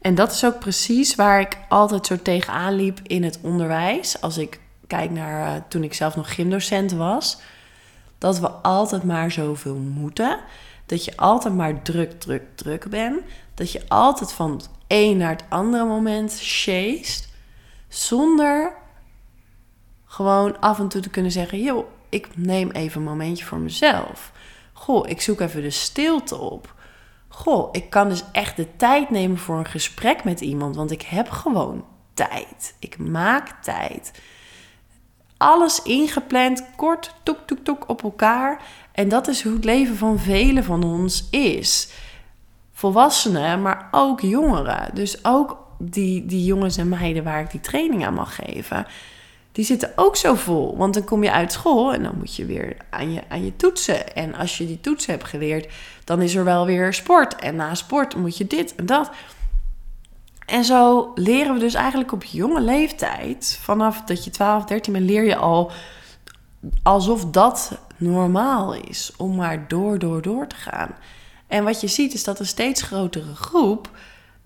En 0.00 0.14
dat 0.14 0.32
is 0.32 0.44
ook 0.44 0.58
precies 0.58 1.14
waar 1.14 1.40
ik 1.40 1.58
altijd 1.68 2.06
zo 2.06 2.16
tegenaan 2.22 2.74
liep 2.74 3.00
in 3.02 3.24
het 3.24 3.38
onderwijs. 3.42 4.20
Als 4.20 4.38
ik 4.38 4.60
kijk 4.86 5.10
naar 5.10 5.56
uh, 5.56 5.62
toen 5.68 5.82
ik 5.82 5.94
zelf 5.94 6.16
nog 6.16 6.34
gymdocent 6.34 6.92
was. 6.92 7.38
Dat 8.18 8.38
we 8.38 8.48
altijd 8.48 9.02
maar 9.02 9.30
zoveel 9.30 9.76
moeten. 9.76 10.38
Dat 10.86 11.04
je 11.04 11.16
altijd 11.16 11.54
maar 11.54 11.82
druk, 11.82 12.20
druk, 12.20 12.42
druk 12.54 12.88
bent. 12.90 13.20
Dat 13.54 13.72
je 13.72 13.82
altijd 13.88 14.32
van 14.32 14.60
een 14.88 15.16
naar 15.16 15.30
het 15.30 15.44
andere 15.48 15.84
moment 15.84 16.38
chased. 16.40 17.28
Zonder 17.88 18.72
gewoon 20.04 20.60
af 20.60 20.78
en 20.78 20.88
toe 20.88 21.00
te 21.00 21.10
kunnen 21.10 21.32
zeggen: 21.32 21.62
joh, 21.62 21.86
ik 22.08 22.28
neem 22.36 22.70
even 22.70 23.00
een 23.00 23.08
momentje 23.08 23.44
voor 23.44 23.58
mezelf. 23.58 24.32
Goh, 24.72 25.08
ik 25.08 25.20
zoek 25.20 25.40
even 25.40 25.62
de 25.62 25.70
stilte 25.70 26.36
op 26.36 26.76
goh, 27.38 27.68
ik 27.72 27.90
kan 27.90 28.08
dus 28.08 28.24
echt 28.32 28.56
de 28.56 28.76
tijd 28.76 29.10
nemen 29.10 29.38
voor 29.38 29.58
een 29.58 29.66
gesprek 29.66 30.24
met 30.24 30.40
iemand, 30.40 30.76
want 30.76 30.90
ik 30.90 31.02
heb 31.02 31.30
gewoon 31.30 31.84
tijd. 32.14 32.74
Ik 32.78 32.98
maak 32.98 33.62
tijd. 33.62 34.12
Alles 35.36 35.82
ingepland, 35.82 36.64
kort, 36.76 37.14
toek, 37.22 37.38
toek, 37.46 37.58
toek 37.64 37.88
op 37.88 38.02
elkaar. 38.02 38.62
En 38.92 39.08
dat 39.08 39.28
is 39.28 39.42
hoe 39.42 39.52
het 39.52 39.64
leven 39.64 39.96
van 39.96 40.18
velen 40.18 40.64
van 40.64 40.84
ons 40.84 41.28
is. 41.30 41.88
Volwassenen, 42.78 43.62
maar 43.62 43.88
ook 43.90 44.20
jongeren. 44.20 44.90
Dus 44.94 45.24
ook 45.24 45.56
die, 45.78 46.26
die 46.26 46.44
jongens 46.44 46.76
en 46.76 46.88
meiden 46.88 47.24
waar 47.24 47.40
ik 47.40 47.50
die 47.50 47.60
training 47.60 48.06
aan 48.06 48.14
mag 48.14 48.34
geven 48.34 48.86
die 49.58 49.66
zitten 49.66 49.92
ook 49.96 50.16
zo 50.16 50.34
vol. 50.34 50.76
Want 50.76 50.94
dan 50.94 51.04
kom 51.04 51.22
je 51.22 51.32
uit 51.32 51.52
school 51.52 51.92
en 51.92 52.02
dan 52.02 52.14
moet 52.18 52.36
je 52.36 52.44
weer 52.44 52.76
aan 52.90 53.12
je, 53.12 53.22
aan 53.28 53.44
je 53.44 53.56
toetsen. 53.56 54.14
En 54.14 54.34
als 54.34 54.58
je 54.58 54.66
die 54.66 54.80
toetsen 54.80 55.12
hebt 55.12 55.24
geleerd, 55.24 55.72
dan 56.04 56.22
is 56.22 56.34
er 56.34 56.44
wel 56.44 56.66
weer 56.66 56.94
sport. 56.94 57.36
En 57.36 57.56
na 57.56 57.74
sport 57.74 58.16
moet 58.16 58.36
je 58.36 58.46
dit 58.46 58.74
en 58.74 58.86
dat. 58.86 59.10
En 60.46 60.64
zo 60.64 61.12
leren 61.14 61.54
we 61.54 61.60
dus 61.60 61.74
eigenlijk 61.74 62.12
op 62.12 62.24
jonge 62.24 62.60
leeftijd, 62.60 63.58
vanaf 63.62 64.02
dat 64.02 64.24
je 64.24 64.30
12, 64.30 64.64
13 64.64 64.92
bent, 64.92 65.04
leer 65.04 65.24
je 65.24 65.36
al 65.36 65.70
alsof 66.82 67.24
dat 67.24 67.78
normaal 67.96 68.74
is. 68.74 69.12
Om 69.16 69.36
maar 69.36 69.68
door, 69.68 69.98
door, 69.98 70.22
door 70.22 70.46
te 70.46 70.56
gaan. 70.56 70.94
En 71.48 71.64
wat 71.64 71.80
je 71.80 71.88
ziet 71.88 72.14
is 72.14 72.24
dat 72.24 72.38
een 72.38 72.46
steeds 72.46 72.82
grotere 72.82 73.34
groep 73.34 73.90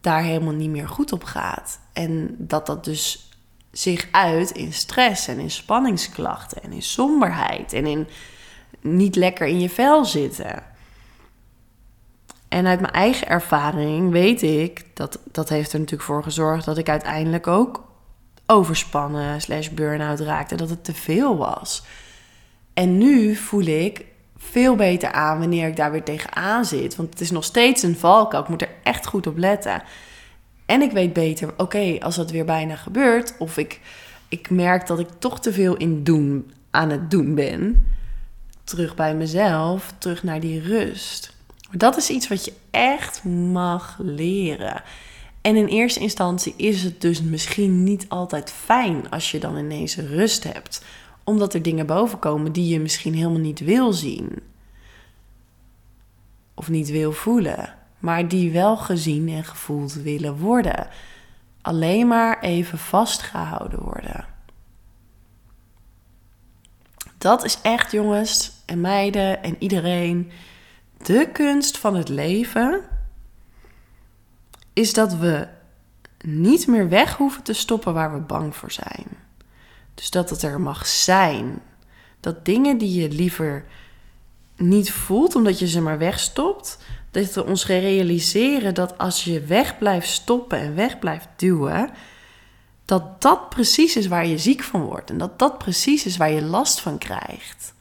daar 0.00 0.22
helemaal 0.22 0.52
niet 0.52 0.70
meer 0.70 0.88
goed 0.88 1.12
op 1.12 1.24
gaat. 1.24 1.80
En 1.92 2.34
dat 2.38 2.66
dat 2.66 2.84
dus 2.84 3.30
zich 3.72 4.08
uit 4.10 4.50
in 4.50 4.72
stress 4.72 5.28
en 5.28 5.38
in 5.38 5.50
spanningsklachten 5.50 6.62
en 6.62 6.72
in 6.72 6.82
somberheid 6.82 7.72
en 7.72 7.86
in 7.86 8.08
niet 8.80 9.16
lekker 9.16 9.46
in 9.46 9.60
je 9.60 9.70
vel 9.70 10.04
zitten. 10.04 10.62
En 12.48 12.66
uit 12.66 12.80
mijn 12.80 12.92
eigen 12.92 13.28
ervaring 13.28 14.10
weet 14.10 14.42
ik 14.42 14.84
dat 14.94 15.18
dat 15.32 15.48
heeft 15.48 15.72
er 15.72 15.78
natuurlijk 15.78 16.08
voor 16.08 16.22
gezorgd 16.22 16.64
dat 16.64 16.78
ik 16.78 16.88
uiteindelijk 16.88 17.46
ook 17.46 17.84
overspannen 18.46 19.40
slash 19.40 19.68
burn-out 19.68 20.20
raakte, 20.20 20.54
dat 20.54 20.68
het 20.68 20.84
te 20.84 20.94
veel 20.94 21.36
was. 21.36 21.82
En 22.74 22.98
nu 22.98 23.34
voel 23.34 23.64
ik 23.64 24.04
veel 24.50 24.74
beter 24.74 25.12
aan 25.12 25.38
wanneer 25.38 25.68
ik 25.68 25.76
daar 25.76 25.92
weer 25.92 26.02
tegenaan 26.02 26.64
zit. 26.64 26.96
Want 26.96 27.10
het 27.10 27.20
is 27.20 27.30
nog 27.30 27.44
steeds 27.44 27.82
een 27.82 27.96
valkuil. 27.96 28.42
Ik 28.42 28.48
moet 28.48 28.62
er 28.62 28.74
echt 28.82 29.06
goed 29.06 29.26
op 29.26 29.36
letten. 29.36 29.82
En 30.66 30.82
ik 30.82 30.90
weet 30.92 31.12
beter, 31.12 31.54
oké, 31.56 31.96
als 32.00 32.16
dat 32.16 32.30
weer 32.30 32.44
bijna 32.44 32.76
gebeurt, 32.76 33.34
of 33.38 33.56
ik, 33.56 33.80
ik 34.28 34.50
merk 34.50 34.86
dat 34.86 34.98
ik 34.98 35.08
toch 35.18 35.40
te 35.40 35.52
veel 35.52 35.76
in 35.76 36.04
doen 36.04 36.52
aan 36.70 36.90
het 36.90 37.10
doen 37.10 37.34
ben, 37.34 37.86
terug 38.64 38.94
bij 38.94 39.14
mezelf, 39.14 39.92
terug 39.98 40.22
naar 40.22 40.40
die 40.40 40.60
rust. 40.60 41.34
Dat 41.70 41.96
is 41.96 42.10
iets 42.10 42.28
wat 42.28 42.44
je 42.44 42.52
echt 42.70 43.24
mag 43.24 43.98
leren. 43.98 44.82
En 45.40 45.56
in 45.56 45.66
eerste 45.66 46.00
instantie 46.00 46.54
is 46.56 46.82
het 46.82 47.00
dus 47.00 47.22
misschien 47.22 47.84
niet 47.84 48.04
altijd 48.08 48.50
fijn 48.50 49.10
als 49.10 49.30
je 49.30 49.38
dan 49.38 49.56
ineens 49.56 49.96
rust 49.96 50.44
hebt, 50.44 50.84
omdat 51.24 51.54
er 51.54 51.62
dingen 51.62 51.86
bovenkomen 51.86 52.52
die 52.52 52.68
je 52.68 52.80
misschien 52.80 53.14
helemaal 53.14 53.38
niet 53.38 53.60
wil 53.60 53.92
zien 53.92 54.42
of 56.54 56.68
niet 56.68 56.90
wil 56.90 57.12
voelen 57.12 57.80
maar 58.02 58.28
die 58.28 58.52
wel 58.52 58.76
gezien 58.76 59.28
en 59.28 59.44
gevoeld 59.44 59.92
willen 59.92 60.36
worden. 60.36 60.88
Alleen 61.60 62.06
maar 62.06 62.40
even 62.40 62.78
vastgehouden 62.78 63.80
worden. 63.80 64.26
Dat 67.18 67.44
is 67.44 67.60
echt, 67.60 67.92
jongens 67.92 68.52
en 68.66 68.80
meiden 68.80 69.42
en 69.42 69.56
iedereen, 69.58 70.30
de 71.02 71.28
kunst 71.32 71.78
van 71.78 71.96
het 71.96 72.08
leven. 72.08 72.80
Is 74.72 74.92
dat 74.92 75.14
we 75.14 75.48
niet 76.24 76.66
meer 76.66 76.88
weg 76.88 77.16
hoeven 77.16 77.42
te 77.42 77.52
stoppen 77.52 77.94
waar 77.94 78.12
we 78.12 78.20
bang 78.20 78.56
voor 78.56 78.70
zijn. 78.70 79.06
Dus 79.94 80.10
dat 80.10 80.30
het 80.30 80.42
er 80.42 80.60
mag 80.60 80.86
zijn. 80.86 81.62
Dat 82.20 82.44
dingen 82.44 82.78
die 82.78 83.00
je 83.00 83.08
liever 83.08 83.64
niet 84.56 84.92
voelt 84.92 85.34
omdat 85.34 85.58
je 85.58 85.68
ze 85.68 85.80
maar 85.80 85.98
wegstopt, 85.98 86.78
dat 87.10 87.34
we 87.34 87.46
ons 87.46 87.66
realiseren 87.66 88.74
dat 88.74 88.98
als 88.98 89.24
je 89.24 89.40
weg 89.40 89.78
blijft 89.78 90.08
stoppen 90.08 90.58
en 90.58 90.74
weg 90.74 90.98
blijft 90.98 91.28
duwen, 91.36 91.90
dat 92.84 93.22
dat 93.22 93.48
precies 93.48 93.96
is 93.96 94.06
waar 94.06 94.26
je 94.26 94.38
ziek 94.38 94.62
van 94.62 94.82
wordt 94.82 95.10
en 95.10 95.18
dat 95.18 95.38
dat 95.38 95.58
precies 95.58 96.06
is 96.06 96.16
waar 96.16 96.30
je 96.30 96.42
last 96.42 96.80
van 96.80 96.98
krijgt. 96.98 97.74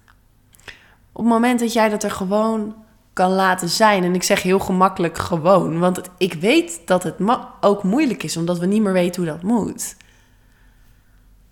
Op 1.11 1.23
het 1.23 1.33
moment 1.33 1.59
dat 1.59 1.73
jij 1.73 1.89
dat 1.89 2.03
er 2.03 2.11
gewoon 2.11 2.75
kan 3.13 3.31
laten 3.31 3.69
zijn, 3.69 4.03
en 4.03 4.15
ik 4.15 4.23
zeg 4.23 4.41
heel 4.41 4.59
gemakkelijk 4.59 5.17
gewoon, 5.17 5.79
want 5.79 6.01
ik 6.17 6.33
weet 6.33 6.81
dat 6.85 7.03
het 7.03 7.15
ook 7.61 7.83
moeilijk 7.83 8.23
is 8.23 8.37
omdat 8.37 8.59
we 8.59 8.65
niet 8.65 8.81
meer 8.81 8.93
weten 8.93 9.23
hoe 9.23 9.31
dat 9.31 9.43
moet. 9.43 9.95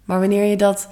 Maar 0.10 0.20
wanneer 0.20 0.46
je 0.46 0.56
dat 0.56 0.90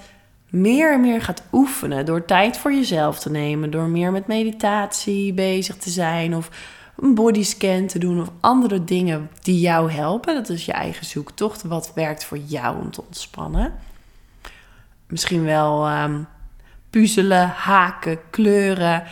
meer 0.48 0.92
en 0.92 1.00
meer 1.00 1.22
gaat 1.22 1.42
oefenen 1.52 2.06
door 2.06 2.24
tijd 2.24 2.58
voor 2.58 2.72
jezelf 2.72 3.18
te 3.18 3.30
nemen, 3.30 3.70
door 3.70 3.88
meer 3.88 4.12
met 4.12 4.26
meditatie 4.26 5.32
bezig 5.32 5.76
te 5.76 5.90
zijn 5.90 6.34
of 6.34 6.50
een 6.96 7.14
bodyscan 7.14 7.86
te 7.86 7.98
doen 7.98 8.20
of 8.20 8.30
andere 8.40 8.84
dingen 8.84 9.30
die 9.42 9.60
jou 9.60 9.90
helpen. 9.90 10.34
Dat 10.34 10.48
is 10.48 10.64
je 10.64 10.72
eigen 10.72 11.06
zoektocht. 11.06 11.62
Wat 11.62 11.92
werkt 11.94 12.24
voor 12.24 12.38
jou 12.38 12.78
om 12.80 12.90
te 12.90 13.02
ontspannen? 13.02 13.74
Misschien 15.06 15.44
wel 15.44 15.90
um, 15.90 16.26
puzzelen, 16.90 17.48
haken, 17.48 18.18
kleuren. 18.30 19.04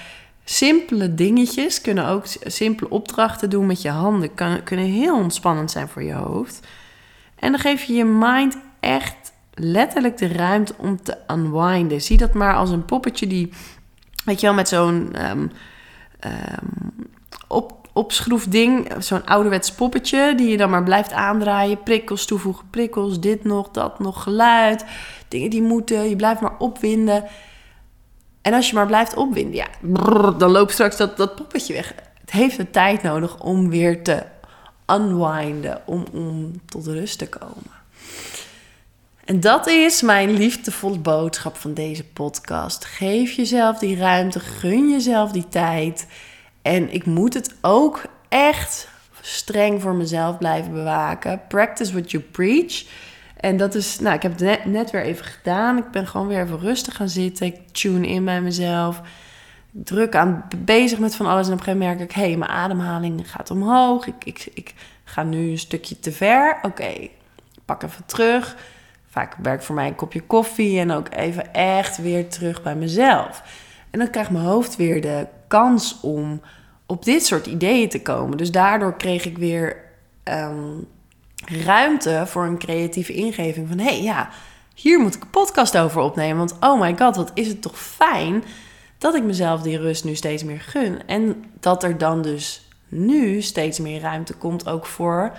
Simpele 0.45 1.15
dingetjes 1.15 1.81
kunnen 1.81 2.07
ook 2.07 2.25
simpele 2.41 2.91
opdrachten 2.91 3.51
doen 3.51 3.67
met 3.67 3.83
je 3.83 3.91
handen. 3.91 4.35
Kunnen 4.65 4.87
heel 4.87 5.17
ontspannend 5.17 5.71
zijn 5.71 5.89
voor 5.89 6.03
je 6.03 6.15
hoofd. 6.15 6.67
En 7.39 7.51
dan 7.51 7.61
geef 7.61 7.83
je 7.83 7.93
je 7.93 8.05
mind 8.05 8.59
echt 8.81 9.35
letterlijk 9.59 10.19
de 10.19 10.27
ruimte 10.27 10.75
om 10.77 11.03
te 11.03 11.17
unwinden. 11.27 12.01
Zie 12.01 12.17
dat 12.17 12.35
maar 12.35 12.55
als 12.55 12.71
een 12.71 12.85
poppetje 12.85 13.27
die, 13.27 13.53
weet 14.25 14.41
je 14.41 14.47
wel, 14.47 14.55
met 14.55 14.69
zo'n 14.69 15.31
um, 15.31 15.51
um, 16.25 17.09
op, 17.49 17.89
opschroefding, 17.93 18.93
zo'n 18.99 19.27
ouderwets 19.27 19.73
poppetje, 19.73 20.35
die 20.37 20.49
je 20.49 20.57
dan 20.57 20.71
maar 20.71 20.83
blijft 20.83 21.13
aandraaien. 21.13 21.83
Prikkels 21.83 22.25
toevoegen, 22.25 22.71
prikkels, 22.71 23.21
dit 23.21 23.45
nog, 23.45 23.71
dat 23.71 23.99
nog, 23.99 24.23
geluid. 24.23 24.85
Dingen 25.29 25.51
die 25.51 25.63
moeten, 25.63 26.09
je 26.09 26.17
blijft 26.17 26.41
maar 26.41 26.59
opwinden. 26.59 27.25
En 28.43 28.55
als 28.55 28.69
je 28.69 28.75
maar 28.75 28.87
blijft 28.87 29.17
opwinden, 29.17 29.55
ja, 29.55 29.67
dan 30.39 30.51
loopt 30.51 30.73
straks 30.73 30.97
dat, 30.97 31.17
dat 31.17 31.35
poppetje 31.35 31.73
weg. 31.73 31.95
Het 32.21 32.31
heeft 32.31 32.57
de 32.57 32.71
tijd 32.71 33.03
nodig 33.03 33.41
om 33.41 33.71
weer 33.71 34.03
te 34.03 34.23
unwinden, 34.87 35.83
om, 35.87 36.05
om 36.13 36.61
tot 36.67 36.87
rust 36.87 37.19
te 37.19 37.29
komen. 37.29 37.76
En 39.27 39.41
dat 39.41 39.67
is 39.67 40.03
mijn 40.03 40.31
liefdevolle 40.31 40.99
boodschap 40.99 41.57
van 41.57 41.75
deze 41.75 42.05
podcast. 42.05 42.85
Geef 42.85 43.33
jezelf 43.33 43.79
die 43.79 43.97
ruimte, 43.97 44.41
gun 44.41 44.91
jezelf 44.91 45.33
die 45.33 45.49
tijd. 45.49 46.07
En 46.63 46.93
ik 46.93 47.07
moet 47.07 47.35
het 47.35 47.55
ook 47.61 48.03
echt 48.29 48.89
streng 49.21 49.83
voor 49.83 49.95
mezelf 49.95 50.39
blijven 50.39 50.73
bewaken. 50.73 51.41
Practice 51.49 51.93
what 51.93 52.11
you 52.11 52.23
preach. 52.23 52.85
En 53.37 53.57
dat 53.57 53.75
is, 53.75 53.99
nou, 53.99 54.15
ik 54.15 54.23
heb 54.23 54.39
het 54.39 54.65
net, 54.65 54.91
weer 54.91 55.03
even 55.03 55.25
gedaan. 55.25 55.77
Ik 55.77 55.91
ben 55.91 56.07
gewoon 56.07 56.27
weer 56.27 56.43
even 56.43 56.61
rustig 56.61 56.97
gaan 56.97 57.09
zitten. 57.09 57.47
Ik 57.47 57.69
tune 57.73 58.09
in 58.09 58.25
bij 58.25 58.41
mezelf. 58.41 59.01
Druk 59.71 60.15
aan 60.15 60.45
bezig 60.57 60.99
met 60.99 61.17
van 61.17 61.27
alles. 61.27 61.47
En 61.47 61.53
op 61.53 61.59
een 61.59 61.65
gegeven 61.65 61.87
moment 61.87 61.99
merk 61.99 62.11
ik, 62.11 62.17
hé, 62.17 62.27
hey, 62.29 62.37
mijn 62.37 62.51
ademhaling 62.51 63.31
gaat 63.31 63.51
omhoog. 63.51 64.07
Ik, 64.07 64.25
ik, 64.25 64.49
ik 64.55 64.75
ga 65.05 65.23
nu 65.23 65.51
een 65.51 65.59
stukje 65.59 66.01
te 66.01 66.13
ver. 66.13 66.59
Oké, 66.63 67.09
pak 67.65 67.83
even 67.83 68.07
terug 68.07 68.57
Vaak 69.17 69.35
werkt 69.43 69.65
voor 69.65 69.75
mij 69.75 69.87
een 69.87 69.95
kopje 69.95 70.21
koffie 70.21 70.81
en 70.81 70.91
ook 70.91 71.15
even 71.15 71.55
echt 71.55 71.97
weer 71.97 72.29
terug 72.29 72.63
bij 72.63 72.75
mezelf. 72.75 73.43
En 73.91 73.99
dan 73.99 74.11
krijgt 74.11 74.31
mijn 74.31 74.45
hoofd 74.45 74.77
weer 74.77 75.01
de 75.01 75.27
kans 75.49 76.01
om 76.01 76.41
op 76.87 77.05
dit 77.05 77.27
soort 77.27 77.47
ideeën 77.47 77.89
te 77.89 78.03
komen. 78.03 78.37
Dus 78.37 78.51
daardoor 78.51 78.97
kreeg 78.97 79.25
ik 79.25 79.39
weer 79.39 79.77
ehm, 80.23 80.79
ruimte 81.65 82.23
voor 82.27 82.45
een 82.45 82.59
creatieve 82.59 83.13
ingeving 83.13 83.69
van... 83.69 83.79
hé, 83.79 83.85
hey, 83.85 84.03
ja, 84.03 84.29
hier 84.75 85.01
moet 85.01 85.15
ik 85.15 85.23
een 85.23 85.31
podcast 85.31 85.79
over 85.79 86.01
opnemen. 86.01 86.37
Want 86.37 86.57
oh 86.61 86.81
my 86.81 86.97
god, 86.99 87.17
wat 87.17 87.31
is 87.35 87.49
het 87.49 87.63
toch 87.63 87.79
fijn 87.79 88.45
dat 88.99 89.15
ik 89.15 89.23
mezelf 89.23 89.63
die 89.63 89.79
rust 89.79 90.05
nu 90.05 90.15
steeds 90.15 90.45
meer 90.45 90.61
gun. 90.61 91.07
En 91.07 91.45
dat 91.61 91.83
er 91.83 91.99
dan 91.99 92.23
dus 92.23 92.69
nu 92.89 93.43
steeds 93.43 93.79
meer 93.79 94.01
ruimte 94.01 94.35
komt 94.35 94.69
ook 94.69 94.87
voor 94.87 95.37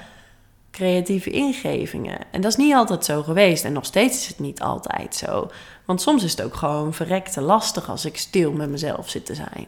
creatieve 0.78 1.30
ingevingen. 1.30 2.20
En 2.32 2.42
dat 2.42 2.52
is 2.52 2.58
niet 2.58 2.74
altijd 2.74 3.06
zo 3.06 3.24
geweest. 3.24 3.66
En 3.66 3.74
nog 3.74 3.86
steeds 3.86 4.18
is 4.18 4.28
het 4.28 4.40
niet 4.40 4.62
altijd 4.62 5.16
zo. 5.16 5.52
Want 5.86 6.02
soms 6.02 6.24
is 6.24 6.32
het 6.32 6.42
ook 6.42 6.56
gewoon 6.56 6.94
verrekte 6.94 7.42
lastig 7.42 7.90
als 7.90 8.06
ik 8.06 8.18
stil 8.18 8.52
met 8.52 8.70
mezelf 8.70 9.10
zit 9.10 9.26
te 9.26 9.36
zijn. 9.36 9.68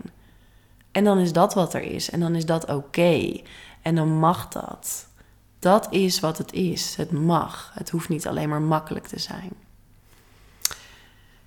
En 0.92 1.04
dan 1.04 1.18
is 1.18 1.34
dat 1.34 1.54
wat 1.54 1.74
er 1.74 1.82
is. 1.82 2.10
En 2.10 2.20
dan 2.20 2.36
is 2.36 2.46
dat 2.46 2.66
oké. 2.74 3.42
En 3.82 3.96
dan 3.96 4.08
mag 4.08 4.48
dat. 4.48 5.08
Dat 5.60 5.88
is 5.90 6.20
wat 6.20 6.38
het 6.38 6.54
is. 6.54 6.96
Het 6.96 7.12
mag. 7.12 7.72
Het 7.74 7.90
hoeft 7.90 8.10
niet 8.10 8.28
alleen 8.28 8.50
maar 8.50 8.62
makkelijk 8.62 9.08
te 9.08 9.20
zijn. 9.20 9.52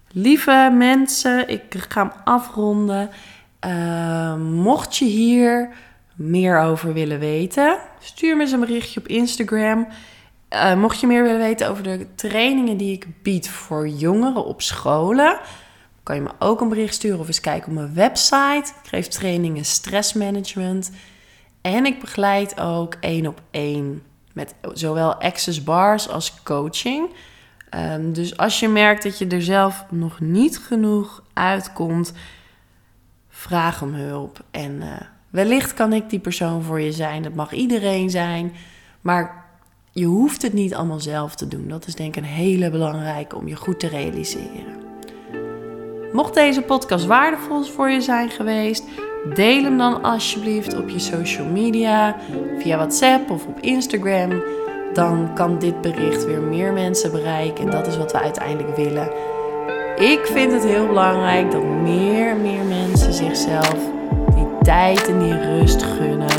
Lieve 0.09 0.75
mensen, 0.79 1.49
ik 1.49 1.87
ga 1.89 2.03
hem 2.03 2.13
afronden. 2.25 3.11
Uh, 3.67 4.37
mocht 4.37 4.97
je 4.97 5.05
hier 5.05 5.69
meer 6.17 6.61
over 6.61 6.93
willen 6.93 7.19
weten, 7.19 7.79
stuur 8.01 8.37
me 8.37 8.43
eens 8.43 8.53
een 8.53 8.61
berichtje 8.61 9.01
op 9.01 9.09
Instagram. 9.09 9.89
Uh, 10.51 10.75
mocht 10.75 11.01
je 11.01 11.07
meer 11.07 11.23
willen 11.23 11.39
weten 11.39 11.69
over 11.69 11.83
de 11.83 12.07
trainingen 12.15 12.77
die 12.77 12.93
ik 12.93 13.07
bied 13.23 13.49
voor 13.49 13.89
jongeren 13.89 14.45
op 14.45 14.63
scholen, 14.63 15.39
kan 16.03 16.15
je 16.15 16.23
me 16.23 16.31
ook 16.39 16.61
een 16.61 16.69
bericht 16.69 16.95
sturen 16.95 17.19
of 17.19 17.27
eens 17.27 17.41
kijken 17.41 17.69
op 17.69 17.75
mijn 17.75 17.95
website. 17.95 18.73
Ik 18.83 18.89
geef 18.89 19.09
trainingen 19.09 19.65
stressmanagement. 19.65 20.91
En 21.61 21.87
ik 21.87 22.01
begeleid 22.01 22.61
ook 22.61 22.95
één 23.01 23.27
op 23.27 23.41
één 23.51 24.03
met 24.33 24.55
zowel 24.73 25.15
access 25.15 25.65
bars 25.65 26.09
als 26.09 26.43
coaching. 26.43 27.11
Um, 27.75 28.13
dus 28.13 28.37
als 28.37 28.61
je 28.61 28.69
merkt 28.69 29.03
dat 29.03 29.19
je 29.19 29.27
er 29.27 29.43
zelf 29.43 29.85
nog 29.91 30.21
niet 30.21 30.59
genoeg 30.59 31.23
uitkomt, 31.33 32.13
vraag 33.29 33.83
om 33.83 33.95
hulp. 33.95 34.45
En 34.51 34.73
uh, 34.73 35.01
Wellicht 35.33 35.75
kan 35.75 35.93
ik 35.93 36.11
die 36.11 36.19
persoon 36.19 36.63
voor 36.63 36.81
je 36.81 36.93
zijn. 36.93 37.23
Dat 37.23 37.35
mag 37.35 37.53
iedereen 37.53 38.11
zijn. 38.11 38.53
Maar 39.01 39.45
je 39.93 40.05
hoeft 40.05 40.43
het 40.43 40.53
niet 40.53 40.75
allemaal 40.75 41.01
zelf 41.01 41.35
te 41.35 41.49
doen. 41.49 41.69
Dat 41.69 41.87
is 41.87 41.95
denk 41.95 42.17
ik 42.17 42.23
een 42.23 42.29
hele 42.29 42.71
belangrijke 42.71 43.37
om 43.37 43.49
je 43.49 43.57
goed 43.57 43.81
te 43.81 43.89
realiseren. 43.89 44.81
Mocht 46.13 46.35
deze 46.35 46.63
podcast 46.63 47.07
waardevol 47.07 47.63
voor 47.63 47.91
je 47.91 48.01
zijn 48.01 48.31
geweest, 48.31 48.85
deel 49.35 49.63
hem 49.63 49.79
dan 49.79 50.03
alsjeblieft 50.03 50.77
op 50.77 50.89
je 50.89 50.99
social 50.99 51.47
media, 51.47 52.17
via 52.59 52.77
WhatsApp 52.77 53.31
of 53.31 53.47
op 53.47 53.61
Instagram. 53.61 54.43
Dan 54.93 55.35
kan 55.35 55.59
dit 55.59 55.81
bericht 55.81 56.25
weer 56.25 56.41
meer 56.41 56.73
mensen 56.73 57.11
bereiken 57.11 57.65
en 57.65 57.71
dat 57.71 57.87
is 57.87 57.97
wat 57.97 58.13
we 58.13 58.21
uiteindelijk 58.21 58.77
willen. 58.77 59.11
Ik 59.97 60.27
vind 60.27 60.53
het 60.53 60.65
heel 60.65 60.87
belangrijk 60.87 61.51
dat 61.51 61.65
meer 61.65 62.29
en 62.29 62.43
meer 62.43 62.65
mensen 62.65 63.13
zichzelf 63.13 64.02
tijd 64.63 65.09
en 65.09 65.19
die 65.19 65.41
rust 65.41 65.83
gunnen 65.83 66.31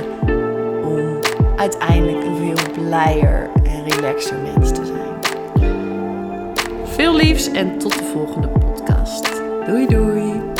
om 0.83 1.19
uiteindelijk 1.55 2.25
een 2.25 2.35
veel 2.35 2.71
blijer 2.83 3.49
en 3.63 3.89
relaxer 3.89 4.37
mens 4.37 4.71
te 4.71 4.85
zijn. 4.85 5.01
Veel 6.85 7.15
liefs 7.15 7.51
en 7.51 7.77
tot 7.77 7.97
de 7.97 8.03
volgende 8.03 8.47
podcast. 8.47 9.41
Doei 9.65 9.87
doei! 9.87 10.52